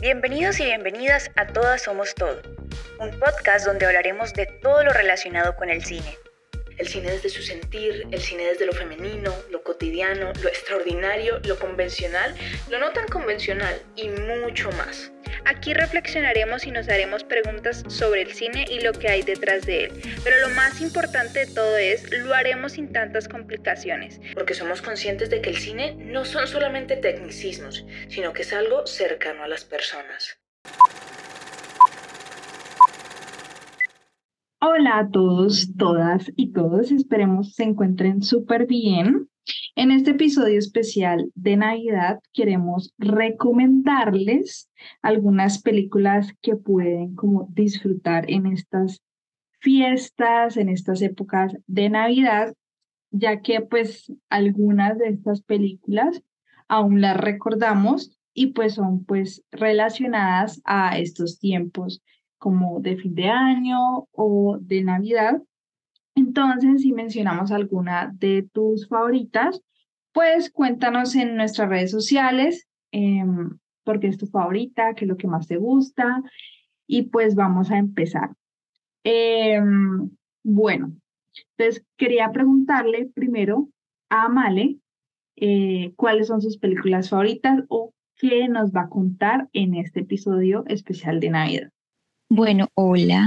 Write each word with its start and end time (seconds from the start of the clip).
Bienvenidos 0.00 0.60
y 0.60 0.64
bienvenidas 0.64 1.28
a 1.34 1.48
Todas 1.48 1.82
Somos 1.82 2.14
Todo, 2.14 2.40
un 3.00 3.18
podcast 3.18 3.66
donde 3.66 3.84
hablaremos 3.84 4.32
de 4.32 4.46
todo 4.46 4.84
lo 4.84 4.92
relacionado 4.92 5.56
con 5.56 5.70
el 5.70 5.84
cine. 5.84 6.16
El 6.76 6.86
cine 6.86 7.10
desde 7.10 7.28
su 7.28 7.42
sentir, 7.42 8.06
el 8.12 8.20
cine 8.20 8.44
desde 8.44 8.64
lo 8.64 8.72
femenino, 8.72 9.34
lo 9.50 9.64
cotidiano, 9.64 10.32
lo 10.40 10.48
extraordinario, 10.48 11.40
lo 11.40 11.58
convencional, 11.58 12.32
lo 12.70 12.78
no 12.78 12.92
tan 12.92 13.08
convencional 13.08 13.82
y 13.96 14.08
mucho 14.08 14.70
más. 14.70 15.10
Aquí 15.50 15.72
reflexionaremos 15.72 16.66
y 16.66 16.70
nos 16.70 16.90
haremos 16.90 17.24
preguntas 17.24 17.82
sobre 17.88 18.20
el 18.20 18.32
cine 18.32 18.66
y 18.70 18.80
lo 18.80 18.92
que 18.92 19.08
hay 19.08 19.22
detrás 19.22 19.64
de 19.64 19.84
él. 19.84 19.92
Pero 20.22 20.36
lo 20.46 20.54
más 20.54 20.82
importante 20.82 21.46
de 21.46 21.54
todo 21.54 21.78
es, 21.78 22.06
lo 22.22 22.34
haremos 22.34 22.72
sin 22.72 22.92
tantas 22.92 23.28
complicaciones. 23.28 24.20
Porque 24.34 24.52
somos 24.52 24.82
conscientes 24.82 25.30
de 25.30 25.40
que 25.40 25.48
el 25.48 25.56
cine 25.56 25.94
no 25.94 26.26
son 26.26 26.46
solamente 26.46 26.96
tecnicismos, 26.96 27.86
sino 28.08 28.34
que 28.34 28.42
es 28.42 28.52
algo 28.52 28.86
cercano 28.86 29.42
a 29.42 29.48
las 29.48 29.64
personas. 29.64 30.38
Hola 34.60 34.98
a 34.98 35.10
todos, 35.10 35.74
todas 35.78 36.30
y 36.36 36.52
todos, 36.52 36.90
esperemos 36.90 37.54
se 37.54 37.62
encuentren 37.62 38.22
súper 38.22 38.66
bien. 38.66 39.30
En 39.76 39.90
este 39.90 40.10
episodio 40.10 40.58
especial 40.58 41.30
de 41.34 41.56
Navidad 41.56 42.20
queremos 42.32 42.94
recomendarles 42.98 44.70
algunas 45.02 45.62
películas 45.62 46.34
que 46.42 46.56
pueden 46.56 47.14
como 47.14 47.48
disfrutar 47.52 48.30
en 48.30 48.46
estas 48.46 49.02
fiestas, 49.60 50.56
en 50.56 50.68
estas 50.68 51.02
épocas 51.02 51.56
de 51.66 51.90
Navidad, 51.90 52.54
ya 53.10 53.40
que 53.40 53.60
pues 53.60 54.12
algunas 54.28 54.98
de 54.98 55.08
estas 55.08 55.42
películas 55.42 56.22
aún 56.68 57.00
las 57.00 57.16
recordamos 57.16 58.18
y 58.34 58.48
pues 58.48 58.74
son 58.74 59.04
pues 59.04 59.44
relacionadas 59.50 60.60
a 60.64 60.98
estos 60.98 61.38
tiempos 61.38 62.02
como 62.38 62.80
de 62.80 62.96
fin 62.96 63.14
de 63.14 63.28
año 63.28 64.06
o 64.12 64.58
de 64.60 64.84
Navidad. 64.84 65.42
Entonces, 66.18 66.82
si 66.82 66.92
mencionamos 66.92 67.52
alguna 67.52 68.12
de 68.12 68.42
tus 68.52 68.88
favoritas, 68.88 69.62
pues 70.12 70.50
cuéntanos 70.50 71.14
en 71.14 71.36
nuestras 71.36 71.68
redes 71.68 71.92
sociales 71.92 72.66
eh, 72.90 73.24
por 73.84 74.00
qué 74.00 74.08
es 74.08 74.18
tu 74.18 74.26
favorita, 74.26 74.94
qué 74.94 75.04
es 75.04 75.08
lo 75.08 75.16
que 75.16 75.28
más 75.28 75.46
te 75.46 75.58
gusta 75.58 76.22
y 76.88 77.02
pues 77.02 77.36
vamos 77.36 77.70
a 77.70 77.78
empezar. 77.78 78.30
Em, 79.04 80.10
bueno, 80.42 80.92
entonces 81.56 81.84
quería 81.96 82.32
preguntarle 82.32 83.08
primero 83.14 83.68
a 84.10 84.24
Amale 84.24 84.78
eh, 85.36 85.92
cuáles 85.94 86.26
son 86.26 86.42
sus 86.42 86.58
películas 86.58 87.10
favoritas 87.10 87.62
o 87.68 87.94
qué 88.16 88.48
nos 88.48 88.72
va 88.72 88.82
a 88.82 88.88
contar 88.88 89.48
en 89.52 89.76
este 89.76 90.00
episodio 90.00 90.64
especial 90.66 91.20
de 91.20 91.30
Navidad. 91.30 91.70
Bueno, 92.28 92.66
hola. 92.74 93.24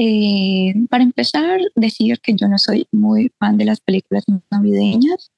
Eh, 0.00 0.74
para 0.88 1.02
empezar, 1.02 1.60
decir 1.74 2.20
que 2.20 2.34
yo 2.34 2.46
no 2.46 2.56
soy 2.56 2.86
muy 2.92 3.32
fan 3.40 3.58
de 3.58 3.64
las 3.64 3.80
películas 3.80 4.24
navideñas. 4.48 5.32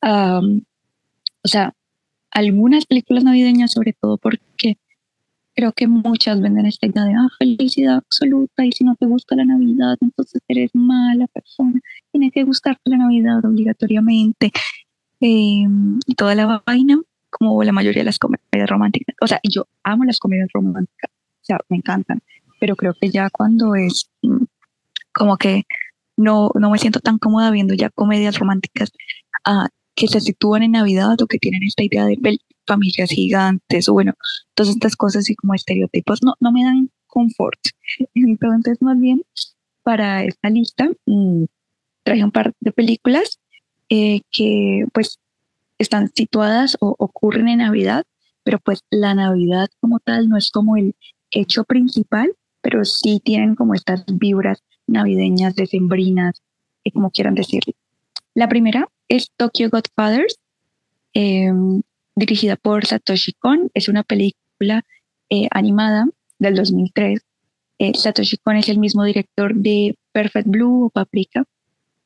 o 0.00 1.48
sea, 1.48 1.74
algunas 2.30 2.86
películas 2.86 3.24
navideñas, 3.24 3.72
sobre 3.72 3.92
todo 3.92 4.16
porque 4.18 4.78
creo 5.54 5.72
que 5.72 5.88
muchas 5.88 6.40
venden 6.40 6.66
esta 6.66 6.86
idea 6.86 7.04
de 7.04 7.14
ah, 7.14 7.28
felicidad 7.38 7.96
absoluta 7.96 8.64
y 8.64 8.72
si 8.72 8.84
no 8.84 8.94
te 8.94 9.06
gusta 9.06 9.36
la 9.36 9.44
Navidad, 9.44 9.96
entonces 10.00 10.40
eres 10.48 10.70
mala 10.74 11.26
persona. 11.26 11.80
Tiene 12.12 12.30
que 12.30 12.44
gustarte 12.44 12.90
la 12.90 12.98
Navidad 12.98 13.44
obligatoriamente. 13.44 14.52
Em, 15.20 15.98
toda 16.16 16.34
la 16.36 16.62
vaina, 16.64 17.00
como 17.30 17.62
la 17.64 17.72
mayoría 17.72 18.02
de 18.02 18.06
las 18.06 18.18
comedias 18.18 18.68
románticas. 18.68 19.16
O 19.20 19.26
sea, 19.26 19.40
yo 19.42 19.66
amo 19.82 20.04
las 20.04 20.18
comedias 20.18 20.48
románticas 20.52 21.10
o 21.44 21.46
sea, 21.46 21.58
me 21.68 21.76
encantan, 21.76 22.22
pero 22.60 22.76
creo 22.76 22.94
que 23.00 23.10
ya 23.10 23.30
cuando 23.30 23.74
es 23.74 24.10
mm, 24.22 24.44
como 25.12 25.36
que 25.36 25.64
no, 26.16 26.50
no 26.54 26.70
me 26.70 26.78
siento 26.78 27.00
tan 27.00 27.18
cómoda 27.18 27.50
viendo 27.50 27.74
ya 27.74 27.90
comedias 27.90 28.38
románticas 28.38 28.92
ah, 29.44 29.68
que 29.94 30.08
se 30.08 30.20
sitúan 30.20 30.62
en 30.62 30.72
Navidad 30.72 31.20
o 31.20 31.26
que 31.26 31.38
tienen 31.38 31.62
esta 31.62 31.84
idea 31.84 32.04
de 32.06 32.18
familias 32.66 33.10
gigantes 33.10 33.88
o 33.88 33.92
bueno, 33.92 34.14
todas 34.54 34.74
estas 34.74 34.96
cosas 34.96 35.28
y 35.30 35.34
como 35.34 35.54
estereotipos, 35.54 36.22
no, 36.22 36.34
no 36.40 36.52
me 36.52 36.64
dan 36.64 36.90
confort. 37.06 37.60
Entonces, 38.14 38.80
más 38.80 38.98
bien, 38.98 39.22
para 39.82 40.24
esta 40.24 40.50
lista 40.50 40.88
mm, 41.06 41.44
traje 42.02 42.24
un 42.24 42.32
par 42.32 42.52
de 42.60 42.72
películas 42.72 43.38
eh, 43.88 44.22
que 44.30 44.86
pues 44.92 45.18
están 45.78 46.10
situadas 46.14 46.76
o 46.80 46.94
ocurren 46.98 47.48
en 47.48 47.58
Navidad, 47.58 48.04
pero 48.42 48.58
pues 48.58 48.80
la 48.90 49.14
Navidad 49.14 49.68
como 49.80 50.00
tal 50.00 50.28
no 50.28 50.36
es 50.36 50.50
como 50.50 50.76
el 50.76 50.94
hecho 51.30 51.64
principal, 51.64 52.34
pero 52.64 52.82
sí 52.86 53.20
tienen 53.22 53.54
como 53.54 53.74
estas 53.74 54.04
vibras 54.06 54.64
navideñas, 54.86 55.54
decembrinas, 55.54 56.42
y 56.82 56.90
como 56.92 57.10
quieran 57.10 57.34
decirlo. 57.34 57.74
La 58.32 58.48
primera 58.48 58.88
es 59.06 59.30
Tokyo 59.36 59.68
Godfathers, 59.68 60.38
em, 61.12 61.82
dirigida 62.16 62.56
por 62.56 62.86
Satoshi 62.86 63.34
Kon. 63.34 63.70
Es 63.74 63.88
una 63.88 64.02
película 64.02 64.82
eh, 65.28 65.48
animada 65.50 66.06
del 66.38 66.54
2003. 66.54 67.20
Eh, 67.78 67.92
Satoshi 67.94 68.38
Kon 68.38 68.56
es 68.56 68.68
el 68.70 68.78
mismo 68.78 69.04
director 69.04 69.54
de 69.54 69.96
Perfect 70.12 70.48
Blue 70.48 70.86
o 70.86 70.90
Paprika. 70.90 71.44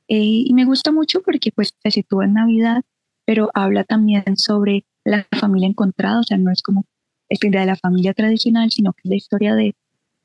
Eh, 0.08 0.42
y 0.46 0.52
me 0.54 0.64
gusta 0.64 0.90
mucho 0.90 1.22
porque 1.22 1.52
pues 1.52 1.72
se 1.80 1.90
sitúa 1.92 2.24
en 2.24 2.34
Navidad, 2.34 2.82
pero 3.24 3.50
habla 3.54 3.84
también 3.84 4.24
sobre 4.36 4.84
la 5.04 5.24
familia 5.38 5.68
encontrada, 5.68 6.18
o 6.18 6.24
sea, 6.24 6.36
no 6.36 6.50
es 6.50 6.62
como 6.62 6.84
esta 7.28 7.46
idea 7.46 7.60
de 7.60 7.66
la 7.66 7.76
familia 7.76 8.12
tradicional, 8.12 8.70
sino 8.72 8.92
que 8.92 9.02
es 9.04 9.10
la 9.10 9.16
historia 9.16 9.54
de 9.54 9.76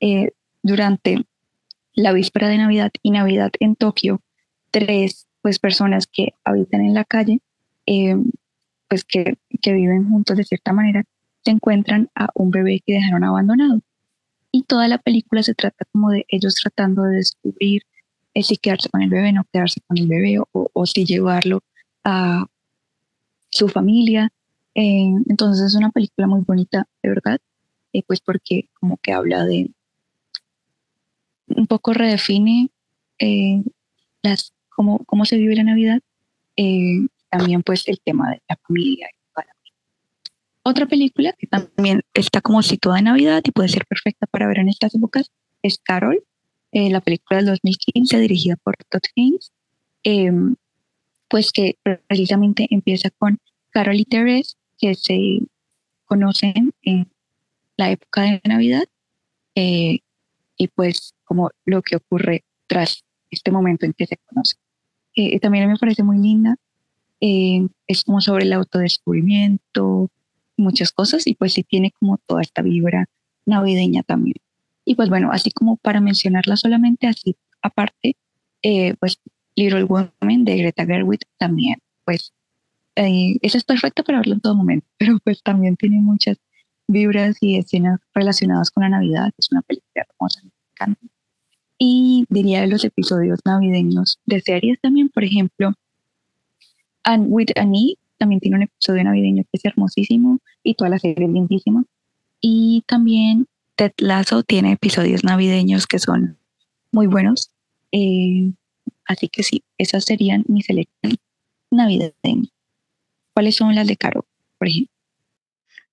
eh, 0.04 0.32
durante 0.62 1.24
la 1.94 2.12
víspera 2.12 2.48
de 2.48 2.58
Navidad 2.58 2.90
y 3.02 3.10
Navidad 3.10 3.50
en 3.60 3.74
Tokio, 3.76 4.20
tres 4.70 5.26
pues 5.40 5.58
personas 5.58 6.06
que 6.06 6.34
habitan 6.44 6.80
en 6.80 6.94
la 6.94 7.04
calle, 7.04 7.40
eh, 7.86 8.16
pues 8.88 9.04
que, 9.04 9.38
que 9.62 9.72
viven 9.72 10.08
juntos 10.10 10.36
de 10.36 10.44
cierta 10.44 10.72
manera, 10.72 11.04
se 11.44 11.50
encuentran 11.50 12.10
a 12.14 12.28
un 12.34 12.50
bebé 12.50 12.80
que 12.84 12.94
dejaron 12.94 13.24
abandonado. 13.24 13.80
Y 14.50 14.64
toda 14.64 14.88
la 14.88 14.98
película 14.98 15.42
se 15.42 15.54
trata 15.54 15.84
como 15.92 16.10
de 16.10 16.24
ellos 16.28 16.54
tratando 16.54 17.02
de 17.04 17.16
descubrir 17.16 17.82
si 18.34 18.56
quedarse 18.56 18.88
con 18.90 19.00
el 19.00 19.10
bebé, 19.10 19.32
no 19.32 19.44
quedarse 19.52 19.80
con 19.86 19.96
el 19.96 20.08
bebé, 20.08 20.38
o, 20.38 20.70
o 20.72 20.86
si 20.86 21.04
llevarlo 21.04 21.62
a 22.02 22.46
su 23.50 23.68
familia, 23.68 24.32
eh, 24.74 25.12
entonces 25.28 25.66
es 25.66 25.74
una 25.76 25.90
película 25.90 26.26
muy 26.26 26.40
bonita, 26.40 26.88
de 27.02 27.08
verdad, 27.08 27.38
eh, 27.92 28.02
pues 28.06 28.20
porque 28.20 28.68
como 28.80 28.96
que 28.96 29.12
habla 29.12 29.44
de, 29.44 29.70
un 31.46 31.66
poco 31.66 31.92
redefine 31.92 32.70
eh, 33.18 33.62
las, 34.22 34.52
cómo, 34.68 35.04
cómo 35.04 35.24
se 35.24 35.36
vive 35.36 35.56
la 35.56 35.64
Navidad, 35.64 36.00
también 37.30 37.62
pues 37.62 37.88
el 37.88 38.00
tema 38.00 38.30
de 38.30 38.42
la 38.48 38.56
familia. 38.66 39.08
Otra 40.66 40.86
película 40.86 41.34
que 41.38 41.46
también 41.46 42.00
está 42.14 42.40
como 42.40 42.62
situada 42.62 42.98
en 42.98 43.04
Navidad 43.04 43.42
y 43.44 43.50
puede 43.50 43.68
ser 43.68 43.84
perfecta 43.84 44.26
para 44.26 44.46
ver 44.46 44.60
en 44.60 44.70
estas 44.70 44.94
épocas 44.94 45.30
es 45.62 45.78
Carol, 45.78 46.24
la 46.72 47.00
película 47.02 47.38
del 47.38 47.46
2015 47.46 48.18
dirigida 48.18 48.56
por 48.56 48.74
Todd 48.88 49.02
Haynes, 49.14 49.52
pues 51.28 51.52
que 51.52 51.76
precisamente 52.06 52.66
empieza 52.70 53.10
con 53.10 53.38
Carol 53.70 53.96
y 53.96 54.04
Therese 54.04 54.56
que 54.78 54.94
se 54.94 55.40
conocen 56.06 56.72
en 56.82 57.08
la 57.76 57.90
época 57.90 58.22
de 58.22 58.40
Navidad 58.44 58.84
eh, 59.54 60.00
y 60.56 60.68
pues 60.68 61.14
como 61.24 61.50
lo 61.64 61.82
que 61.82 61.96
ocurre 61.96 62.44
tras 62.66 63.04
este 63.30 63.50
momento 63.50 63.86
en 63.86 63.92
que 63.92 64.06
se 64.06 64.16
conocen. 64.26 64.58
Eh, 65.16 65.38
también 65.40 65.68
me 65.68 65.76
parece 65.76 66.02
muy 66.02 66.18
linda, 66.18 66.56
eh, 67.20 67.66
es 67.86 68.04
como 68.04 68.20
sobre 68.20 68.44
el 68.44 68.52
autodescubrimiento, 68.52 70.10
muchas 70.56 70.92
cosas 70.92 71.26
y 71.26 71.34
pues 71.34 71.52
sí 71.52 71.62
tiene 71.64 71.92
como 71.98 72.18
toda 72.26 72.42
esta 72.42 72.62
vibra 72.62 73.06
navideña 73.46 74.02
también. 74.02 74.36
Y 74.84 74.94
pues 74.96 75.08
bueno, 75.08 75.30
así 75.32 75.50
como 75.50 75.76
para 75.76 76.00
mencionarla 76.00 76.56
solamente, 76.56 77.06
así 77.06 77.36
aparte, 77.62 78.16
pues 78.98 79.18
Little 79.56 79.84
Woman 79.84 80.44
de 80.44 80.56
Greta 80.56 80.84
Gerwig 80.84 81.20
también, 81.38 81.76
pues 82.04 82.32
eh, 82.96 83.38
esa 83.42 83.58
es 83.58 83.64
perfecta 83.64 84.02
para 84.02 84.18
verlo 84.18 84.34
en 84.34 84.40
todo 84.40 84.54
momento, 84.54 84.86
pero 84.98 85.18
pues 85.22 85.42
también 85.42 85.76
tiene 85.76 86.00
muchas 86.00 86.38
vibras 86.86 87.36
y 87.40 87.56
escenas 87.56 88.00
relacionadas 88.14 88.70
con 88.70 88.82
la 88.82 88.90
Navidad. 88.90 89.30
Es 89.38 89.50
una 89.50 89.62
película 89.62 90.06
hermosa, 90.08 90.40
me 90.42 90.50
encanta. 90.72 91.06
Y 91.78 92.24
diría 92.28 92.60
de 92.60 92.68
los 92.68 92.84
episodios 92.84 93.40
navideños 93.44 94.18
de 94.26 94.40
series 94.40 94.80
también, 94.80 95.08
por 95.08 95.24
ejemplo, 95.24 95.74
And 97.04 97.26
with 97.28 97.50
Annie 97.56 97.98
también 98.16 98.40
tiene 98.40 98.56
un 98.56 98.62
episodio 98.62 99.04
navideño 99.04 99.42
que 99.44 99.50
es 99.58 99.64
hermosísimo 99.64 100.38
y 100.62 100.74
toda 100.74 100.90
la 100.90 100.98
serie 100.98 101.26
es 101.26 101.32
lindísima. 101.32 101.84
Y 102.40 102.82
también 102.86 103.46
Ted 103.76 103.92
Lasso 103.98 104.42
tiene 104.42 104.72
episodios 104.72 105.24
navideños 105.24 105.86
que 105.86 105.98
son 105.98 106.38
muy 106.92 107.06
buenos. 107.06 107.50
Eh, 107.92 108.52
así 109.06 109.28
que 109.28 109.42
sí, 109.42 109.62
esas 109.78 110.04
serían 110.04 110.44
mis 110.48 110.68
elecciones 110.70 111.18
navideñas. 111.70 112.48
¿Cuáles 113.34 113.56
son 113.56 113.74
las 113.74 113.86
de 113.86 113.96
Caro, 113.96 114.24
por 114.58 114.68
ejemplo? 114.68 114.93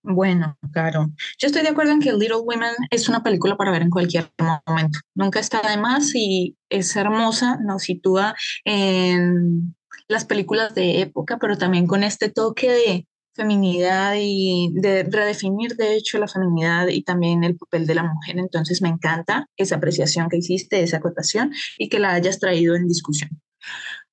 Bueno, 0.03 0.57
claro. 0.73 1.11
Yo 1.37 1.47
estoy 1.47 1.61
de 1.61 1.69
acuerdo 1.69 1.91
en 1.91 1.99
que 1.99 2.11
Little 2.11 2.37
Women 2.37 2.73
es 2.89 3.07
una 3.07 3.21
película 3.21 3.55
para 3.55 3.71
ver 3.71 3.83
en 3.83 3.91
cualquier 3.91 4.31
momento. 4.65 4.99
Nunca 5.13 5.39
está 5.39 5.61
de 5.67 5.77
más 5.77 6.15
y 6.15 6.57
es 6.69 6.95
hermosa, 6.95 7.57
nos 7.57 7.83
sitúa 7.83 8.35
en 8.65 9.75
las 10.07 10.25
películas 10.25 10.73
de 10.73 11.01
época, 11.01 11.37
pero 11.39 11.57
también 11.57 11.85
con 11.85 12.03
este 12.03 12.29
toque 12.29 12.71
de 12.71 13.07
feminidad 13.33 14.15
y 14.17 14.71
de 14.73 15.03
redefinir 15.03 15.75
de 15.75 15.95
hecho 15.95 16.17
la 16.17 16.27
feminidad 16.27 16.87
y 16.87 17.03
también 17.03 17.43
el 17.43 17.55
papel 17.55 17.85
de 17.85 17.95
la 17.95 18.03
mujer. 18.03 18.37
Entonces 18.39 18.81
me 18.81 18.89
encanta 18.89 19.47
esa 19.55 19.75
apreciación 19.75 20.29
que 20.29 20.37
hiciste, 20.37 20.81
esa 20.81 20.97
acotación 20.97 21.53
y 21.77 21.89
que 21.89 21.99
la 21.99 22.13
hayas 22.13 22.39
traído 22.39 22.75
en 22.75 22.87
discusión. 22.87 23.29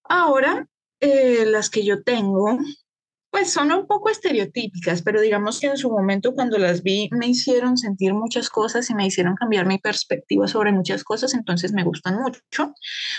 Ahora, 0.05 0.69
eh, 1.01 1.45
las 1.47 1.71
que 1.71 1.85
yo 1.85 2.03
tengo, 2.03 2.59
pues 3.31 3.53
son 3.53 3.73
un 3.73 3.87
poco 3.87 4.09
estereotípicas, 4.09 5.03
pero 5.03 5.21
digamos 5.21 5.61
que 5.61 5.67
en 5.67 5.77
su 5.77 5.91
momento 5.91 6.35
cuando 6.35 6.59
las 6.59 6.83
vi 6.83 7.09
me 7.13 7.27
hicieron 7.27 7.77
sentir 7.77 8.15
muchas 8.15 8.49
cosas 8.49 8.89
y 8.91 8.95
me 8.95 9.07
hicieron 9.07 9.35
cambiar 9.35 9.67
mi 9.67 9.79
perspectiva 9.79 10.49
sobre 10.49 10.73
muchas 10.73 11.05
cosas, 11.05 11.35
entonces 11.35 11.73
me 11.73 11.85
gustan 11.85 12.17
mucho. 12.17 12.75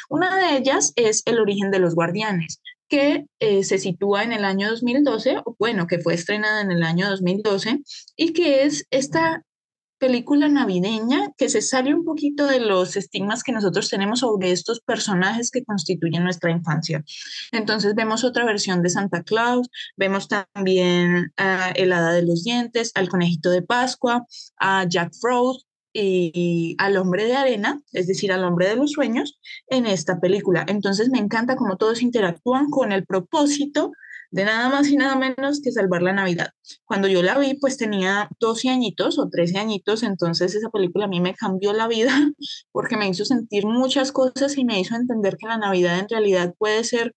Una 0.09 0.35
de 0.35 0.57
ellas 0.57 0.93
es 0.95 1.21
El 1.25 1.39
origen 1.39 1.71
de 1.71 1.79
los 1.79 1.95
guardianes, 1.95 2.61
que 2.87 3.25
eh, 3.39 3.63
se 3.63 3.77
sitúa 3.77 4.23
en 4.23 4.33
el 4.33 4.45
año 4.45 4.69
2012, 4.69 5.43
bueno, 5.59 5.85
que 5.85 5.99
fue 5.99 6.15
estrenada 6.15 6.61
en 6.61 6.71
el 6.71 6.83
año 6.83 7.09
2012 7.09 7.79
y 8.15 8.33
que 8.33 8.63
es 8.63 8.85
esta 8.89 9.43
película 9.99 10.47
navideña 10.47 11.31
que 11.37 11.49
se 11.49 11.61
sale 11.61 11.93
un 11.93 12.03
poquito 12.03 12.47
de 12.47 12.59
los 12.59 12.95
estigmas 12.95 13.43
que 13.43 13.51
nosotros 13.51 13.89
tenemos 13.89 14.21
sobre 14.21 14.51
estos 14.51 14.79
personajes 14.79 15.51
que 15.51 15.63
constituyen 15.63 16.23
nuestra 16.23 16.51
infancia. 16.51 17.03
Entonces 17.51 17.93
vemos 17.93 18.23
otra 18.23 18.45
versión 18.45 18.81
de 18.81 18.89
Santa 18.89 19.23
Claus, 19.23 19.69
vemos 19.97 20.27
también 20.27 21.31
a 21.37 21.71
El 21.71 21.91
Hada 21.93 22.13
de 22.13 22.23
los 22.23 22.43
Dientes, 22.43 22.91
al 22.95 23.09
Conejito 23.09 23.51
de 23.51 23.61
Pascua, 23.61 24.25
a 24.57 24.85
Jack 24.87 25.13
Frost 25.19 25.67
y 25.91 26.75
al 26.77 26.97
hombre 26.97 27.25
de 27.25 27.35
arena, 27.35 27.81
es 27.91 28.07
decir, 28.07 28.31
al 28.31 28.43
hombre 28.43 28.69
de 28.69 28.75
los 28.75 28.91
sueños, 28.91 29.39
en 29.67 29.85
esta 29.85 30.19
película. 30.19 30.65
Entonces 30.67 31.09
me 31.09 31.19
encanta 31.19 31.55
cómo 31.55 31.77
todos 31.77 32.01
interactúan 32.01 32.69
con 32.69 32.91
el 32.91 33.05
propósito 33.05 33.91
de 34.31 34.45
nada 34.45 34.69
más 34.69 34.87
y 34.87 34.95
nada 34.95 35.15
menos 35.15 35.61
que 35.61 35.71
salvar 35.71 36.01
la 36.01 36.13
Navidad. 36.13 36.49
Cuando 36.85 37.07
yo 37.07 37.23
la 37.23 37.37
vi, 37.37 37.55
pues 37.55 37.77
tenía 37.77 38.29
12 38.39 38.69
añitos 38.69 39.17
o 39.17 39.29
13 39.29 39.57
añitos, 39.57 40.03
entonces 40.03 40.55
esa 40.55 40.69
película 40.69 41.05
a 41.05 41.07
mí 41.07 41.19
me 41.19 41.33
cambió 41.33 41.73
la 41.73 41.87
vida 41.87 42.11
porque 42.71 42.97
me 42.97 43.07
hizo 43.07 43.25
sentir 43.25 43.65
muchas 43.65 44.11
cosas 44.11 44.57
y 44.57 44.65
me 44.65 44.79
hizo 44.79 44.95
entender 44.95 45.37
que 45.37 45.47
la 45.47 45.57
Navidad 45.57 45.99
en 45.99 46.09
realidad 46.09 46.53
puede 46.57 46.83
ser 46.83 47.15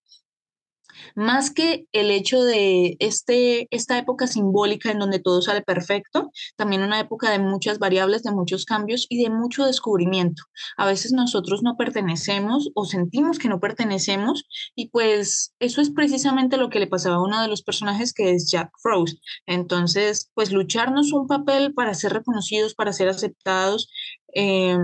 más 1.14 1.50
que 1.50 1.86
el 1.92 2.10
hecho 2.10 2.42
de 2.42 2.96
este, 2.98 3.68
esta 3.70 3.98
época 3.98 4.26
simbólica 4.26 4.90
en 4.90 4.98
donde 4.98 5.20
todo 5.20 5.42
sale 5.42 5.62
perfecto, 5.62 6.30
también 6.56 6.82
una 6.82 7.00
época 7.00 7.30
de 7.30 7.38
muchas 7.38 7.78
variables, 7.78 8.22
de 8.22 8.32
muchos 8.32 8.64
cambios 8.64 9.06
y 9.08 9.22
de 9.22 9.30
mucho 9.30 9.66
descubrimiento. 9.66 10.42
A 10.76 10.86
veces 10.86 11.12
nosotros 11.12 11.62
no 11.62 11.76
pertenecemos 11.76 12.70
o 12.74 12.84
sentimos 12.84 13.38
que 13.38 13.48
no 13.48 13.60
pertenecemos 13.60 14.44
y 14.74 14.88
pues 14.88 15.54
eso 15.58 15.80
es 15.80 15.90
precisamente 15.90 16.56
lo 16.56 16.70
que 16.70 16.80
le 16.80 16.86
pasaba 16.86 17.16
a 17.16 17.22
uno 17.22 17.40
de 17.40 17.48
los 17.48 17.62
personajes 17.62 18.12
que 18.12 18.30
es 18.32 18.50
Jack 18.50 18.70
Frost. 18.82 19.18
Entonces, 19.46 20.30
pues 20.34 20.52
lucharnos 20.52 21.12
un 21.12 21.26
papel 21.26 21.74
para 21.74 21.94
ser 21.94 22.12
reconocidos, 22.12 22.74
para 22.74 22.92
ser 22.92 23.08
aceptados, 23.08 23.88
em, 24.34 24.78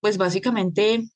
pues 0.00 0.18
básicamente 0.18 1.08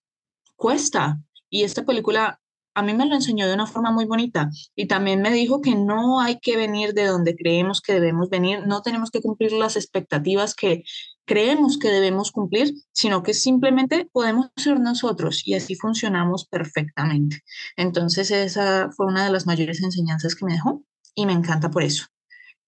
cuesta. 0.56 1.20
Y 1.50 1.64
esta 1.64 1.84
película 1.84 2.40
a 2.78 2.82
mí 2.82 2.94
me 2.94 3.06
lo 3.06 3.16
enseñó 3.16 3.48
de 3.48 3.54
una 3.54 3.66
forma 3.66 3.90
muy 3.90 4.04
bonita 4.04 4.50
y 4.76 4.86
también 4.86 5.20
me 5.20 5.32
dijo 5.32 5.60
que 5.60 5.74
no 5.74 6.20
hay 6.20 6.38
que 6.38 6.56
venir 6.56 6.94
de 6.94 7.06
donde 7.06 7.34
creemos 7.34 7.80
que 7.80 7.94
debemos 7.94 8.30
venir, 8.30 8.68
no 8.68 8.82
tenemos 8.82 9.10
que 9.10 9.20
cumplir 9.20 9.50
las 9.50 9.74
expectativas 9.74 10.54
que 10.54 10.84
creemos 11.24 11.76
que 11.76 11.88
debemos 11.88 12.30
cumplir, 12.30 12.72
sino 12.92 13.24
que 13.24 13.34
simplemente 13.34 14.08
podemos 14.12 14.50
ser 14.56 14.78
nosotros 14.78 15.42
y 15.44 15.54
así 15.54 15.74
funcionamos 15.74 16.46
perfectamente. 16.46 17.42
Entonces 17.76 18.30
esa 18.30 18.90
fue 18.96 19.06
una 19.06 19.24
de 19.24 19.32
las 19.32 19.44
mayores 19.44 19.82
enseñanzas 19.82 20.36
que 20.36 20.46
me 20.46 20.52
dejó 20.52 20.84
y 21.16 21.26
me 21.26 21.32
encanta 21.32 21.72
por 21.72 21.82
eso. 21.82 22.06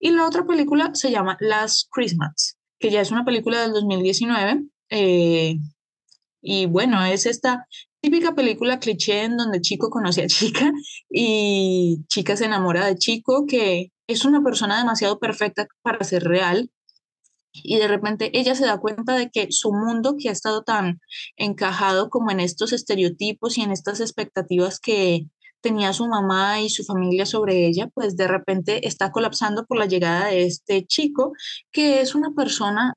Y 0.00 0.10
la 0.10 0.26
otra 0.26 0.44
película 0.44 0.90
se 0.92 1.12
llama 1.12 1.36
Last 1.38 1.88
Christmas, 1.88 2.58
que 2.80 2.90
ya 2.90 3.00
es 3.00 3.12
una 3.12 3.24
película 3.24 3.62
del 3.62 3.72
2019. 3.74 4.64
Eh, 4.88 5.56
y 6.42 6.66
bueno, 6.66 7.04
es 7.04 7.26
esta 7.26 7.68
típica 8.00 8.34
película 8.34 8.80
cliché 8.80 9.24
en 9.24 9.36
donde 9.36 9.60
chico 9.60 9.90
conoce 9.90 10.22
a 10.22 10.26
chica 10.26 10.72
y 11.10 12.04
chica 12.08 12.36
se 12.36 12.46
enamora 12.46 12.86
de 12.86 12.96
chico, 12.96 13.46
que 13.46 13.92
es 14.06 14.24
una 14.24 14.42
persona 14.42 14.78
demasiado 14.78 15.18
perfecta 15.18 15.66
para 15.82 16.04
ser 16.04 16.24
real. 16.24 16.70
Y 17.52 17.78
de 17.78 17.88
repente 17.88 18.30
ella 18.38 18.54
se 18.54 18.64
da 18.64 18.78
cuenta 18.78 19.16
de 19.16 19.28
que 19.30 19.48
su 19.50 19.72
mundo, 19.72 20.16
que 20.18 20.28
ha 20.28 20.32
estado 20.32 20.62
tan 20.62 21.00
encajado 21.36 22.08
como 22.08 22.30
en 22.30 22.40
estos 22.40 22.72
estereotipos 22.72 23.58
y 23.58 23.62
en 23.62 23.72
estas 23.72 24.00
expectativas 24.00 24.78
que 24.78 25.26
tenía 25.60 25.92
su 25.92 26.06
mamá 26.06 26.60
y 26.60 26.70
su 26.70 26.84
familia 26.84 27.26
sobre 27.26 27.66
ella, 27.66 27.88
pues 27.92 28.16
de 28.16 28.28
repente 28.28 28.86
está 28.86 29.10
colapsando 29.10 29.66
por 29.66 29.78
la 29.78 29.86
llegada 29.86 30.28
de 30.28 30.44
este 30.44 30.86
chico, 30.86 31.32
que 31.72 32.00
es 32.00 32.14
una 32.14 32.32
persona 32.34 32.94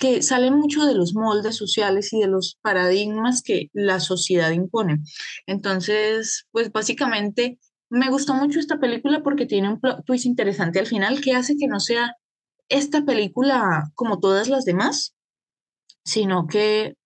que 0.00 0.22
sale 0.22 0.50
mucho 0.50 0.86
de 0.86 0.94
los 0.94 1.14
moldes 1.14 1.56
sociales 1.56 2.12
y 2.12 2.20
de 2.20 2.26
los 2.26 2.58
paradigmas 2.62 3.42
que 3.42 3.68
la 3.74 4.00
sociedad 4.00 4.50
impone. 4.50 5.02
Entonces, 5.46 6.46
pues 6.50 6.72
básicamente 6.72 7.58
me 7.90 8.08
gustó 8.08 8.34
mucho 8.34 8.58
esta 8.58 8.80
película 8.80 9.22
porque 9.22 9.46
tiene 9.46 9.68
un 9.68 9.78
plot 9.78 10.04
twist 10.06 10.24
interesante 10.24 10.78
al 10.78 10.86
final 10.86 11.20
que 11.20 11.34
hace 11.34 11.56
que 11.56 11.66
no 11.66 11.80
sea 11.80 12.16
esta 12.70 13.04
película 13.04 13.90
como 13.94 14.20
todas 14.20 14.48
las 14.48 14.64
demás, 14.64 15.14
sino 16.04 16.46
que 16.46 16.96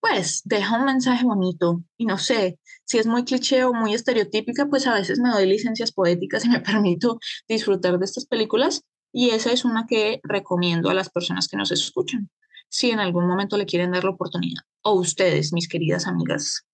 pues 0.00 0.40
deja 0.46 0.78
un 0.78 0.86
mensaje 0.86 1.24
bonito 1.24 1.82
y 1.98 2.06
no 2.06 2.16
sé, 2.16 2.58
si 2.84 2.96
es 2.98 3.06
muy 3.06 3.24
cliché 3.24 3.64
o 3.64 3.74
muy 3.74 3.92
estereotípica, 3.92 4.66
pues 4.66 4.86
a 4.86 4.94
veces 4.94 5.18
me 5.20 5.28
doy 5.28 5.46
licencias 5.46 5.92
poéticas 5.92 6.46
y 6.46 6.48
me 6.48 6.60
permito 6.60 7.18
disfrutar 7.46 7.98
de 7.98 8.06
estas 8.06 8.24
películas, 8.24 8.82
y 9.12 9.30
esa 9.30 9.52
es 9.52 9.64
una 9.64 9.86
que 9.86 10.20
recomiendo 10.22 10.90
a 10.90 10.94
las 10.94 11.10
personas 11.10 11.48
que 11.48 11.56
nos 11.56 11.72
escuchan, 11.72 12.30
si 12.68 12.90
en 12.90 13.00
algún 13.00 13.26
momento 13.26 13.56
le 13.56 13.66
quieren 13.66 13.92
dar 13.92 14.04
la 14.04 14.10
oportunidad. 14.10 14.62
O 14.82 14.94
ustedes, 14.94 15.52
mis 15.52 15.68
queridas 15.68 16.06
amigas. 16.06 16.66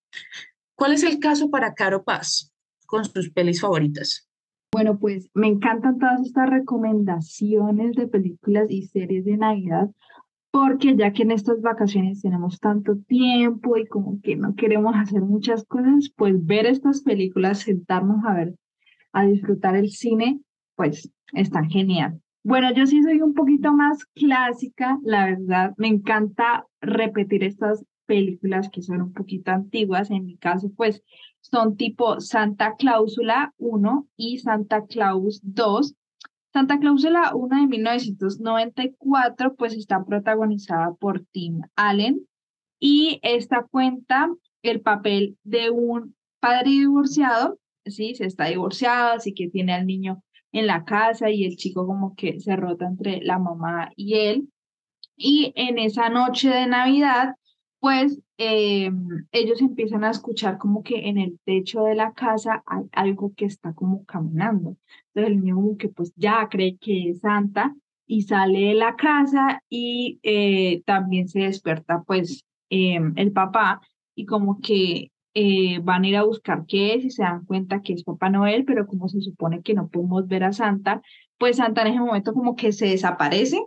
¿Cuál 0.74 0.92
es 0.92 1.02
el 1.02 1.18
caso 1.18 1.50
para 1.50 1.74
Caro 1.74 2.04
Paz 2.04 2.52
con 2.86 3.04
sus 3.04 3.30
pelis 3.30 3.60
favoritas? 3.60 4.28
Bueno, 4.72 4.98
pues 4.98 5.30
me 5.32 5.48
encantan 5.48 5.98
todas 5.98 6.20
estas 6.20 6.50
recomendaciones 6.50 7.96
de 7.96 8.08
películas 8.08 8.66
y 8.70 8.86
series 8.86 9.24
de 9.24 9.38
Navidad, 9.38 9.88
porque 10.50 10.96
ya 10.96 11.12
que 11.12 11.22
en 11.22 11.30
estas 11.30 11.62
vacaciones 11.62 12.20
tenemos 12.20 12.60
tanto 12.60 12.96
tiempo 13.08 13.78
y 13.78 13.86
como 13.86 14.20
que 14.20 14.36
no 14.36 14.54
queremos 14.54 14.94
hacer 14.94 15.22
muchas 15.22 15.64
cosas, 15.64 16.10
pues 16.14 16.34
ver 16.44 16.66
estas 16.66 17.00
películas, 17.00 17.60
sentarnos 17.60 18.22
a 18.26 18.34
ver, 18.34 18.54
a 19.12 19.24
disfrutar 19.24 19.76
el 19.76 19.90
cine, 19.90 20.40
pues 20.74 21.10
está 21.32 21.64
genial. 21.64 22.20
Bueno, 22.48 22.72
yo 22.72 22.86
sí 22.86 23.02
soy 23.02 23.20
un 23.22 23.34
poquito 23.34 23.72
más 23.72 24.04
clásica, 24.14 25.00
la 25.02 25.24
verdad. 25.24 25.74
Me 25.78 25.88
encanta 25.88 26.64
repetir 26.80 27.42
estas 27.42 27.84
películas 28.06 28.68
que 28.70 28.82
son 28.82 29.02
un 29.02 29.12
poquito 29.12 29.50
antiguas. 29.50 30.12
En 30.12 30.26
mi 30.26 30.36
caso, 30.36 30.70
pues 30.76 31.02
son 31.40 31.76
tipo 31.76 32.20
Santa 32.20 32.76
Cláusula 32.76 33.52
1 33.58 34.06
y 34.16 34.38
Santa 34.38 34.86
Claus 34.86 35.40
2. 35.42 35.96
Santa 36.52 36.78
Cláusula 36.78 37.32
1 37.34 37.62
de 37.62 37.66
1994, 37.66 39.56
pues 39.56 39.74
está 39.74 40.04
protagonizada 40.04 40.94
por 40.94 41.24
Tim 41.32 41.62
Allen 41.74 42.28
y 42.78 43.18
esta 43.22 43.64
cuenta 43.68 44.30
el 44.62 44.82
papel 44.82 45.36
de 45.42 45.70
un 45.70 46.14
padre 46.38 46.70
divorciado, 46.70 47.58
sí, 47.84 48.14
se 48.14 48.26
está 48.26 48.44
divorciado, 48.44 49.14
así 49.14 49.34
que 49.34 49.48
tiene 49.48 49.74
al 49.74 49.84
niño 49.84 50.22
en 50.58 50.66
la 50.66 50.84
casa 50.84 51.30
y 51.30 51.44
el 51.44 51.56
chico 51.56 51.86
como 51.86 52.14
que 52.14 52.40
se 52.40 52.56
rota 52.56 52.86
entre 52.86 53.20
la 53.22 53.38
mamá 53.38 53.90
y 53.96 54.14
él. 54.14 54.48
Y 55.16 55.52
en 55.56 55.78
esa 55.78 56.08
noche 56.08 56.48
de 56.48 56.66
Navidad, 56.66 57.34
pues 57.78 58.20
eh, 58.38 58.90
ellos 59.32 59.60
empiezan 59.60 60.04
a 60.04 60.10
escuchar 60.10 60.58
como 60.58 60.82
que 60.82 61.08
en 61.08 61.18
el 61.18 61.38
techo 61.44 61.84
de 61.84 61.94
la 61.94 62.12
casa 62.12 62.62
hay 62.66 62.84
algo 62.92 63.32
que 63.36 63.44
está 63.44 63.74
como 63.74 64.04
caminando. 64.04 64.76
Entonces 65.14 65.32
el 65.32 65.40
niño 65.40 65.56
como 65.56 65.76
que 65.76 65.88
pues 65.88 66.12
ya 66.16 66.48
cree 66.50 66.76
que 66.78 67.10
es 67.10 67.20
Santa 67.20 67.74
y 68.06 68.22
sale 68.22 68.68
de 68.68 68.74
la 68.74 68.96
casa 68.96 69.62
y 69.68 70.20
eh, 70.22 70.82
también 70.86 71.28
se 71.28 71.40
despierta 71.40 72.02
pues 72.06 72.44
em, 72.70 73.12
el 73.16 73.32
papá 73.32 73.80
y 74.14 74.26
como 74.26 74.60
que 74.60 75.10
eh, 75.38 75.80
van 75.82 76.04
a 76.04 76.08
ir 76.08 76.16
a 76.16 76.22
buscar 76.22 76.64
qué 76.66 76.94
es 76.94 77.04
y 77.04 77.10
se 77.10 77.22
dan 77.22 77.44
cuenta 77.44 77.82
que 77.82 77.92
es 77.92 78.04
Papá 78.04 78.30
Noel, 78.30 78.64
pero 78.64 78.86
como 78.86 79.06
se 79.06 79.20
supone 79.20 79.60
que 79.60 79.74
no 79.74 79.88
podemos 79.88 80.26
ver 80.26 80.44
a 80.44 80.54
Santa, 80.54 81.02
pues 81.36 81.58
Santa 81.58 81.82
en 81.82 81.88
ese 81.88 82.00
momento 82.00 82.32
como 82.32 82.56
que 82.56 82.72
se 82.72 82.86
desaparece 82.86 83.62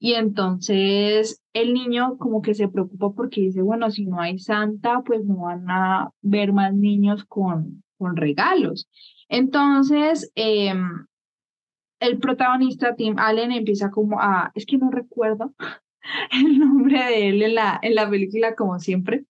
y 0.00 0.14
entonces 0.14 1.40
el 1.52 1.72
niño 1.72 2.18
como 2.18 2.42
que 2.42 2.54
se 2.54 2.66
preocupa 2.66 3.12
porque 3.12 3.42
dice, 3.42 3.62
bueno, 3.62 3.92
si 3.92 4.06
no 4.06 4.20
hay 4.20 4.40
Santa, 4.40 5.02
pues 5.06 5.24
no 5.24 5.36
van 5.42 5.70
a 5.70 6.10
ver 6.20 6.52
más 6.52 6.74
niños 6.74 7.24
con, 7.26 7.84
con 7.96 8.16
regalos. 8.16 8.88
Entonces, 9.28 10.32
em, 10.34 11.06
el 12.00 12.18
protagonista, 12.18 12.96
Tim 12.96 13.20
Allen, 13.20 13.52
empieza 13.52 13.92
como 13.92 14.20
a, 14.20 14.50
es 14.56 14.66
que 14.66 14.78
no 14.78 14.90
recuerdo 14.90 15.54
el 16.32 16.58
nombre 16.58 16.98
de 17.04 17.28
él 17.28 17.42
en 17.42 17.54
la, 17.54 17.78
en 17.82 17.94
la 17.94 18.08
película 18.08 18.54
como 18.54 18.78
siempre, 18.78 19.24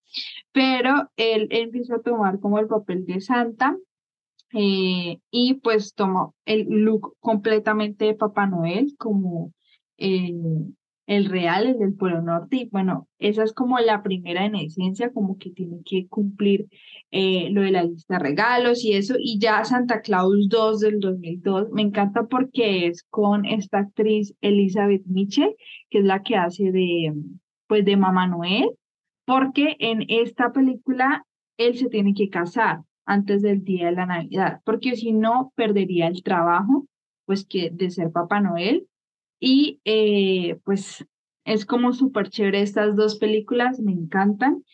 pero 0.53 1.11
él, 1.17 1.49
empieza 1.51 1.97
a 1.97 2.03
tomar 2.03 2.41
como 2.41 2.59
el 2.59 2.67
papel 2.67 3.07
de 3.07 3.21
Santa 3.21 3.77
eh, 4.53 5.19
y 5.31 5.55
pues 5.55 5.95
tomó 5.95 6.35
el 6.45 6.67
look 6.69 7.17
completamente 7.21 8.05
de 8.07 8.15
Papá 8.15 8.47
Noel 8.47 8.95
como 8.99 9.53
eh, 9.99 10.33
el 11.07 11.27
real, 11.27 11.67
el 11.67 11.79
del 11.79 11.95
Polo 11.95 12.23
Norte, 12.23 12.57
y 12.57 12.69
bueno, 12.71 13.09
esa 13.19 13.45
es 13.45 13.53
como 13.53 13.79
la 13.79 14.03
primera 14.03 14.47
en 14.47 14.55
esencia, 14.55 15.13
como 15.13 15.37
que 15.39 15.51
tiene 15.51 15.79
que 15.85 16.07
cumplir 16.09 16.67
eh, 17.11 17.49
lo 17.51 17.61
de 17.63 17.73
la 17.73 17.85
lista 17.85 18.15
de 18.15 18.21
regalos 18.21 18.85
y 18.85 18.95
eso, 18.95 19.15
y 19.19 19.39
ya 19.39 19.65
Santa 19.65 20.01
Claus 20.01 20.49
2 20.49 20.81
del 20.81 21.01
2002, 21.01 21.71
me 21.73 21.83
encanta 21.83 22.27
porque 22.27 22.87
es 22.87 23.03
con 23.05 23.45
esta 23.45 23.79
actriz 23.81 24.35
Elizabeth 24.41 25.05
Mitchell, 25.07 25.55
que 25.91 25.99
es 25.99 26.05
la 26.05 26.23
que 26.23 26.37
hace 26.37 26.73
de, 26.73 27.13
pues, 27.67 27.85
de 27.85 27.97
Mamá 27.97 28.27
Noel, 28.27 28.71
porque 29.27 29.77
en 29.81 30.05
esta 30.09 30.53
película 30.53 31.27
él 31.57 31.77
se 31.77 31.89
tiene 31.89 32.15
que 32.15 32.31
casar 32.31 32.81
antes 33.07 33.43
del 33.43 33.63
día 33.65 33.87
de 33.87 33.93
la 33.93 34.07
Navidad, 34.07 34.61
porque 34.65 34.97
si 34.97 35.13
no 35.13 35.53
perdería 35.55 36.07
el 36.07 36.23
trabajo, 36.23 36.87
pues 37.27 37.47
que 37.47 37.71
de 37.71 37.91
ser 37.91 38.11
Papá 38.11 38.41
Noel 38.41 38.87
y 39.41 39.81
eh, 39.85 40.59
pues 40.65 41.05
es 41.45 41.67
como 41.67 41.93
súper 41.93 42.31
chévere 42.31 42.63
estas 42.63 42.97
dos 42.97 43.19
películas, 43.19 43.81
me 43.81 43.93
encantan. 43.93 44.65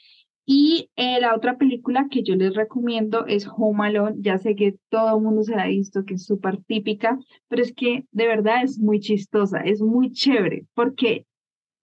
Y 0.46 0.90
eh, 0.96 1.20
la 1.20 1.36
otra 1.36 1.58
película 1.58 2.08
que 2.10 2.22
yo 2.22 2.34
les 2.34 2.54
recomiendo 2.54 3.26
es 3.26 3.46
Home 3.46 3.86
Alone. 3.86 4.16
Ya 4.20 4.38
sé 4.38 4.56
que 4.56 4.76
todo 4.88 5.16
el 5.16 5.22
mundo 5.22 5.42
se 5.44 5.54
la 5.54 5.64
ha 5.64 5.66
visto, 5.68 6.04
que 6.04 6.14
es 6.14 6.24
súper 6.24 6.62
típica, 6.64 7.18
pero 7.48 7.62
es 7.62 7.72
que 7.72 8.04
de 8.10 8.26
verdad 8.26 8.64
es 8.64 8.78
muy 8.78 9.00
chistosa, 9.00 9.60
es 9.60 9.80
muy 9.80 10.10
chévere, 10.12 10.66
porque 10.74 11.26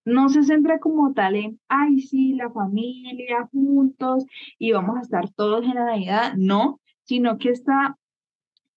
no 0.05 0.29
se 0.29 0.43
centra 0.43 0.79
como 0.79 1.13
tal 1.13 1.36
en, 1.36 1.60
ay, 1.67 2.00
sí, 2.00 2.34
la 2.34 2.50
familia 2.51 3.48
juntos 3.51 4.25
y 4.57 4.72
vamos 4.72 4.98
a 4.98 5.01
estar 5.01 5.29
todos 5.34 5.63
en 5.63 5.75
la 5.75 5.86
Navidad. 5.86 6.34
No, 6.36 6.79
sino 7.03 7.38
que 7.38 7.50
está 7.50 7.98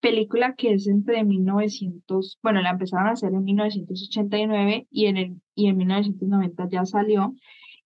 película 0.00 0.54
que 0.54 0.74
es 0.74 0.86
entre 0.86 1.24
1900, 1.24 2.38
bueno, 2.42 2.60
la 2.62 2.70
empezaron 2.70 3.08
a 3.08 3.12
hacer 3.12 3.32
en 3.32 3.44
1989 3.44 4.86
y 4.90 5.06
en, 5.06 5.16
el, 5.16 5.40
y 5.54 5.68
en 5.68 5.76
1990 5.76 6.68
ya 6.70 6.84
salió. 6.84 7.34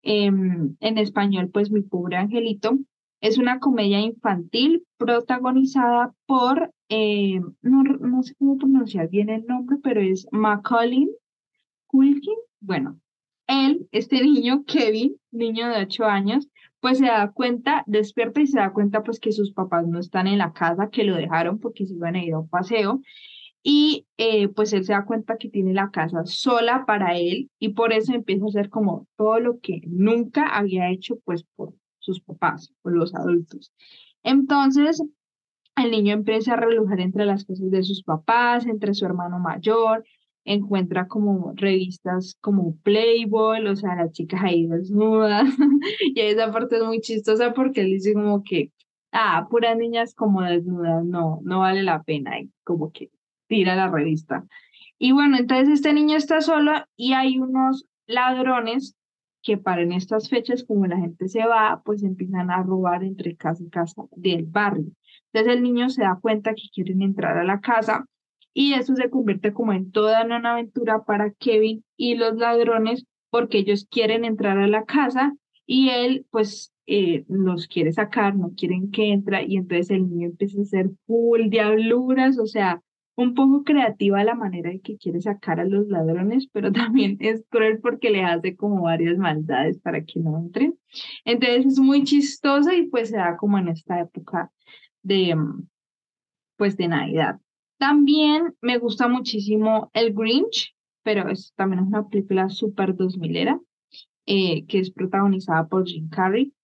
Em, 0.03 0.77
en 0.81 0.99
español, 0.99 1.51
pues 1.51 1.71
Mi 1.71 1.83
Pobre 1.83 2.17
Angelito. 2.17 2.79
Es 3.21 3.39
una 3.39 3.59
comedia 3.59 4.01
infantil 4.01 4.85
protagonizada 4.99 6.13
por, 6.27 6.71
eh, 6.91 7.41
no, 7.63 7.83
no, 7.83 8.23
sé 8.23 8.35
cómo 8.39 8.59
pronunciar 8.59 9.09
bien 9.09 9.31
el 9.31 9.47
nombre, 9.47 9.79
pero 9.83 10.03
es 10.03 10.27
Macaulay 10.31 11.09
Culkin. 11.87 12.37
Bueno, 12.61 13.01
él, 13.47 13.89
este 13.93 14.23
niño, 14.23 14.65
Kevin, 14.67 15.17
niño 15.31 15.69
de 15.69 15.83
8 15.85 16.05
años, 16.05 16.49
pues 16.85 16.99
se 16.99 17.07
da 17.07 17.33
cuenta, 17.33 17.83
despierta 17.87 18.43
y 18.43 18.47
se 18.47 18.59
da 18.59 18.75
cuenta 18.75 19.03
pues 19.03 19.19
que 19.19 19.33
sus 19.33 19.53
papás 19.53 19.87
no 19.87 19.99
están 19.99 20.27
en 20.27 20.37
la 20.37 20.53
casa, 20.53 20.91
que 20.91 21.05
lo 21.05 21.17
dejaron 21.17 21.59
porque 21.59 21.87
se 21.87 21.95
iban 21.95 22.15
a 22.15 22.23
ir 22.23 22.35
a 22.35 22.41
un 22.41 22.49
paseo. 22.51 23.01
Y 23.63 24.07
eh, 24.19 24.49
pues 24.49 24.75
él 24.75 24.85
se 24.85 24.93
da 24.93 25.07
cuenta 25.07 25.39
que 25.39 25.49
tiene 25.49 25.73
la 25.73 25.91
casa 25.91 26.27
sola 26.27 26.85
para 26.87 27.17
él 27.17 27.51
y 27.59 27.71
por 27.71 27.95
eso 27.95 28.13
empieza 28.13 28.45
a 28.45 28.49
hacer 28.49 28.69
como 28.69 29.09
todo 29.17 29.41
lo 29.41 29.61
que 29.61 29.81
nunca 29.87 30.47
había 30.47 30.91
hecho 30.91 31.19
pues 31.25 31.47
por 31.57 31.73
sus 32.01 32.21
papás, 32.21 32.75
por 32.83 32.93
los 32.93 33.15
adultos. 33.15 33.73
Entonces, 34.23 35.03
el 35.77 35.91
niño 35.91 36.13
empieza 36.13 36.53
a 36.53 36.57
relujar 36.57 37.01
entre 37.01 37.25
las 37.25 37.47
cosas 37.47 37.71
de 37.71 37.83
sus 37.83 38.03
papás, 38.03 38.67
entre 38.67 38.93
su 38.93 39.07
hermano 39.07 39.39
mayor, 39.39 40.05
encuentra 40.45 41.09
como 41.09 41.53
revistas 41.57 42.37
como 42.41 42.77
Playboy, 42.83 43.67
o 43.67 43.77
sea, 43.77 43.97
las 43.97 44.13
chicas 44.13 44.43
ahí 44.45 44.67
desnudas, 44.67 45.49
y 46.15 46.21
esa 46.21 46.53
parte 46.53 46.77
es 46.77 46.85
muy 46.85 47.01
chistosa 47.01 47.55
porque 47.55 47.83
él 47.83 47.93
dice 47.93 48.15
como 48.15 48.43
que, 48.43 48.71
ah, 49.13 49.47
puras 49.51 49.77
niñas 49.77 50.15
como 50.15 50.43
desnudas, 50.43 51.05
no, 51.05 51.41
no 51.43 51.61
vale 51.61 51.83
la 51.83 52.03
pena, 52.03 52.39
y 52.41 52.51
como 52.65 52.93
que 52.93 53.11
tira 53.47 53.75
la 53.75 53.89
revista. 53.89 54.47
Y 54.99 55.13
bueno, 55.13 55.37
entonces 55.39 55.69
este 55.69 55.93
niño 55.93 56.17
está 56.17 56.41
solo 56.41 56.73
y 56.97 57.13
hay 57.13 57.39
unos 57.39 57.87
ladrones 58.07 58.97
que 59.43 59.59
para 59.59 59.83
en 59.83 59.93
estas 59.93 60.31
fechas, 60.31 60.65
como 60.65 60.87
la 60.87 60.97
gente 60.97 61.29
se 61.29 61.45
va, 61.45 61.83
pues 61.85 62.03
empiezan 62.03 62.51
a 62.51 62.63
robar 62.63 63.05
entre 63.05 63.37
casa 63.37 63.63
y 63.63 63.69
casa 63.69 64.03
del 64.17 64.45
barrio. 64.45 64.87
Entonces 65.33 65.57
el 65.57 65.63
niño 65.63 65.91
se 65.91 66.03
da 66.03 66.19
cuenta 66.21 66.55
que 66.55 66.69
quieren 66.73 67.03
entrar 67.03 67.37
a 67.37 67.45
la 67.45 67.61
casa 67.61 68.07
y 68.55 68.75
eso 68.75 68.95
se 68.95 69.11
convierte 69.11 69.53
como 69.53 69.73
en 69.73 69.91
toda 69.91 70.25
una 70.25 70.53
aventura 70.53 71.05
para 71.05 71.33
Kevin 71.33 71.85
y 71.97 72.15
los 72.15 72.37
ladrones 72.37 73.05
porque 73.31 73.59
ellos 73.59 73.87
quieren 73.91 74.25
entrar 74.25 74.59
a 74.59 74.69
la 74.69 74.85
casa 74.85 75.35
y 75.67 75.89
él 75.91 76.25
pues 76.31 76.73
eh, 76.87 77.25
los 77.29 77.67
quiere 77.67 77.93
sacar, 77.93 78.37
no 78.37 78.53
quieren 78.57 78.91
que 78.91 79.11
entre 79.11 79.45
y 79.45 79.57
entonces 79.57 79.91
el 79.91 80.09
niño 80.09 80.29
empieza 80.29 80.61
a 80.61 80.63
hacer 80.63 80.91
full 81.07 81.49
diabluras, 81.49 82.39
o 82.39 82.47
sea, 82.47 82.81
un 83.17 83.35
poco 83.35 83.65
creativa 83.65 84.23
la 84.23 84.35
manera 84.35 84.71
en 84.71 84.81
que 84.81 84.99
quiere 84.99 85.21
sacar 85.21 85.61
a 85.61 85.65
los 85.65 85.89
ladrones, 85.89 86.49
pero 86.53 86.73
también 86.73 87.17
es 87.21 87.45
cruel 87.49 87.81
porque 87.81 88.11
le 88.11 88.23
hace 88.23 88.55
como 88.55 88.83
varias 88.83 89.19
maldades 89.19 89.79
para 89.81 90.05
que 90.05 90.21
no 90.21 90.39
entren. 90.39 90.79
Entonces 91.25 91.67
es 91.67 91.79
muy 91.81 92.05
chistosa 92.05 92.75
y 92.75 92.87
pues 92.89 93.11
se 93.11 93.17
da 93.17 93.37
como 93.37 93.59
en 93.59 93.69
esta 93.69 94.01
época 94.01 94.53
de 95.03 95.37
pues 96.57 96.77
de 96.77 96.87
Navidad. 96.89 97.41
También 97.85 98.55
me 98.63 98.79
gusta 98.79 99.09
muchísimo 99.09 99.91
El 99.93 100.15
Grinch, 100.15 100.75
pero 101.03 101.29
es, 101.29 101.53
también 101.55 101.83
es 101.83 101.89
una 101.89 102.09
película 102.09 102.49
súper 102.49 102.97
2000 102.97 103.37
era, 103.37 103.61
eh, 104.25 104.65
que 104.65 104.79
es 104.79 104.91
protagonizada 104.91 105.69
por 105.69 105.85
Jim 105.85 106.09
Carrey. 106.09 106.55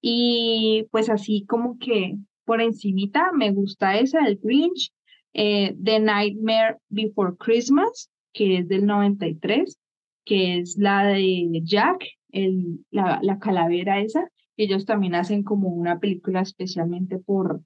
Y 0.00 0.86
pues 0.90 1.10
así 1.10 1.44
como 1.44 1.78
que 1.78 2.16
por 2.46 2.62
encimita 2.62 3.30
me 3.32 3.52
gusta 3.52 3.98
esa, 3.98 4.26
El 4.26 4.40
Grinch, 4.42 4.90
eh, 5.34 5.76
The 5.84 6.00
Nightmare 6.00 6.78
Before 6.88 7.36
Christmas, 7.38 8.10
que 8.32 8.56
es 8.56 8.68
del 8.68 8.86
93, 8.86 9.78
que 10.24 10.60
es 10.60 10.78
la 10.78 11.04
de 11.04 11.60
Jack, 11.62 12.06
el, 12.32 12.86
la, 12.90 13.20
la 13.22 13.38
calavera 13.38 14.00
esa. 14.00 14.30
Ellos 14.56 14.86
también 14.86 15.14
hacen 15.14 15.42
como 15.42 15.68
una 15.68 16.00
película 16.00 16.40
especialmente 16.40 17.18
por, 17.18 17.60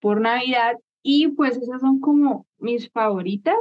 por 0.00 0.22
Navidad 0.22 0.78
y 1.06 1.28
pues 1.28 1.58
esas 1.58 1.82
son 1.82 2.00
como 2.00 2.46
mis 2.58 2.90
favoritas. 2.90 3.58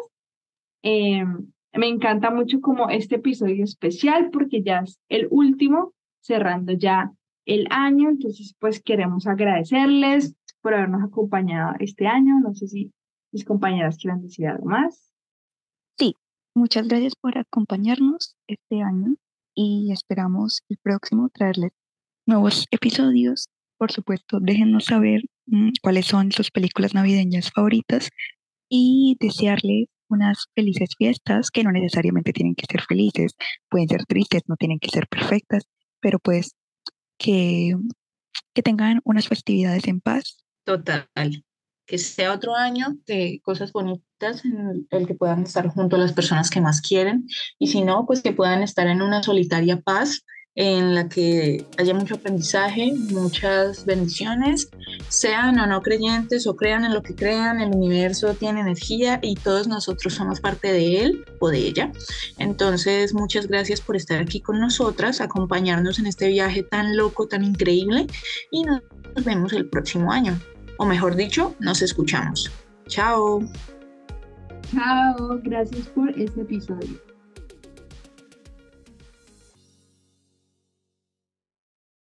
Em, 0.82 1.52
me 1.74 1.90
encanta 1.90 2.32
mucho 2.32 2.62
como 2.62 2.90
este 2.90 3.16
episodio 3.16 3.66
especial 3.66 4.30
porque 4.32 4.64
ya 4.64 4.80
es 4.80 4.98
el 5.10 5.28
último, 5.30 5.94
cerrando 6.22 6.72
ya 6.72 7.12
el 7.46 7.68
año. 7.70 8.10
Entonces, 8.10 8.56
pues 8.60 8.82
queremos 8.82 9.28
agradecerles 9.28 10.36
por 10.62 10.74
habernos 10.74 11.04
acompañado 11.04 11.76
este 11.80 12.08
año. 12.08 12.40
No 12.40 12.54
sé 12.56 12.68
si 12.68 12.94
mis 13.34 13.44
compañeras 13.44 13.98
quieran 13.98 14.22
decir 14.22 14.48
algo 14.48 14.66
más. 14.66 15.12
Sí, 16.00 16.16
muchas 16.56 16.88
gracias 16.88 17.16
por 17.16 17.38
acompañarnos 17.38 18.38
este 18.48 18.82
año 18.82 19.16
y 19.54 19.92
esperamos 19.92 20.64
el 20.70 20.78
próximo 20.78 21.28
traerles 21.28 21.74
nuevos 22.26 22.68
episodios. 22.72 23.50
Por 23.78 23.92
supuesto, 23.92 24.40
déjenos 24.40 24.86
saber 24.86 25.24
cuáles 25.82 26.06
son 26.06 26.32
sus 26.32 26.52
películas 26.52 26.94
navideñas 26.94 27.52
favoritas 27.52 28.10
y 28.70 29.18
desearle 29.20 29.88
unas 30.10 30.48
felices 30.56 30.90
fiestas 30.98 31.50
que 31.52 31.64
no 31.64 31.72
necesariamente 31.72 32.34
tienen 32.34 32.56
que 32.56 32.66
ser 32.70 32.82
felices, 32.82 33.36
pueden 33.70 33.90
ser 33.90 34.06
tristes, 34.06 34.44
no 34.48 34.56
tienen 34.56 34.80
que 34.80 34.90
ser 34.90 35.08
perfectas, 35.08 35.64
pero 36.00 36.20
pues 36.20 36.56
que, 37.18 37.74
que 38.54 38.62
tengan 38.62 39.02
unas 39.04 39.28
festividades 39.28 39.88
en 39.88 40.02
paz. 40.02 40.44
Total, 40.66 41.10
que 41.86 41.98
sea 41.98 42.34
otro 42.34 42.56
año 42.56 42.98
de 43.06 43.42
cosas 43.44 43.72
bonitas 43.72 44.46
en 44.46 44.88
el 44.90 45.08
que 45.08 45.16
puedan 45.16 45.44
estar 45.44 45.68
junto 45.68 45.96
a 45.96 46.00
las 46.00 46.14
personas 46.14 46.50
que 46.50 46.62
más 46.62 46.82
quieren 46.82 47.28
y 47.60 47.68
si 47.68 47.84
no, 47.84 48.06
pues 48.06 48.22
que 48.22 48.32
puedan 48.32 48.64
estar 48.64 48.88
en 48.88 49.02
una 49.02 49.24
solitaria 49.24 49.82
paz 49.82 50.24
en 50.56 50.94
la 50.94 51.10
que 51.10 51.66
haya 51.78 51.94
mucho 51.94 52.16
aprendizaje, 52.16 52.94
muchas 53.12 53.86
bendiciones, 53.86 54.70
sean 55.08 55.60
o 55.60 55.66
no 55.66 55.82
creyentes 55.82 56.46
o 56.46 56.56
crean 56.56 56.86
en 56.86 56.94
lo 56.94 57.02
que 57.02 57.16
crean, 57.16 57.60
el 57.60 57.76
universo 57.76 58.34
tiene 58.36 58.62
energía 58.62 59.20
y 59.24 59.36
todos 59.36 59.68
nosotros 59.68 60.14
somos 60.14 60.40
parte 60.40 60.72
de 60.72 61.02
él 61.04 61.26
o 61.40 61.50
de 61.50 61.58
ella. 61.58 61.92
Entonces, 62.38 63.14
muchas 63.14 63.48
gracias 63.48 63.82
por 63.82 63.96
estar 63.96 64.20
aquí 64.20 64.42
con 64.42 64.60
nosotras, 64.60 65.22
acompañarnos 65.22 65.98
en 65.98 66.06
este 66.06 66.28
viaje 66.28 66.62
tan 66.64 66.96
loco, 66.96 67.28
tan 67.28 67.44
increíble 67.44 68.06
y 68.52 68.64
nos 68.64 68.82
vemos 69.26 69.54
el 69.54 69.68
próximo 69.70 70.12
año. 70.12 70.40
O 70.78 70.86
mejor 70.86 71.16
dicho, 71.16 71.56
nos 71.60 71.82
escuchamos. 71.82 72.52
Chao. 72.88 73.42
Chao, 74.72 75.40
gracias 75.44 75.88
por 75.90 76.10
este 76.20 76.42
episodio. 76.42 77.03